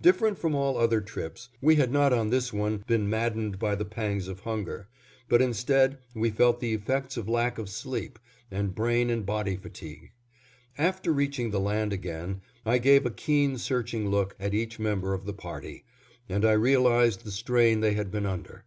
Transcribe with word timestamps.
Different 0.00 0.38
from 0.38 0.54
all 0.54 0.78
other 0.78 1.02
trips, 1.02 1.50
we 1.60 1.76
had 1.76 1.92
not 1.92 2.14
on 2.14 2.30
this 2.30 2.50
one 2.50 2.82
been 2.86 3.10
maddened 3.10 3.58
by 3.58 3.74
the 3.74 3.84
pangs 3.84 4.26
of 4.26 4.40
hunger, 4.40 4.88
but 5.28 5.42
instead 5.42 5.98
we 6.14 6.30
felt 6.30 6.60
the 6.60 6.72
effects 6.72 7.18
of 7.18 7.28
lack 7.28 7.58
of 7.58 7.68
sleep, 7.68 8.18
and 8.50 8.74
brain 8.74 9.10
and 9.10 9.26
body 9.26 9.56
fatigue. 9.56 10.12
After 10.78 11.12
reaching 11.12 11.50
the 11.50 11.60
land 11.60 11.92
again, 11.92 12.40
I 12.64 12.78
gave 12.78 13.04
a 13.04 13.10
keen 13.10 13.58
searching 13.58 14.08
look 14.08 14.34
at 14.40 14.54
each 14.54 14.78
member 14.78 15.12
of 15.12 15.26
the 15.26 15.34
party, 15.34 15.84
and 16.26 16.42
I 16.46 16.52
realized 16.52 17.24
the 17.24 17.30
strain 17.30 17.80
they 17.80 17.92
had 17.92 18.10
been 18.10 18.24
under. 18.24 18.64